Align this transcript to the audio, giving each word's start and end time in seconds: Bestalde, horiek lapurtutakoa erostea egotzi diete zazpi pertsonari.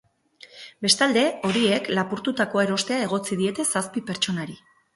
Bestalde, 0.85 1.25
horiek 1.49 1.91
lapurtutakoa 1.93 2.65
erostea 2.69 2.99
egotzi 3.11 3.41
diete 3.45 3.69
zazpi 3.71 4.07
pertsonari. 4.13 4.61